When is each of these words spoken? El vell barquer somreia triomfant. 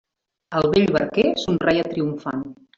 El 0.59 0.65
vell 0.77 0.89
barquer 0.97 1.27
somreia 1.45 1.87
triomfant. 1.95 2.47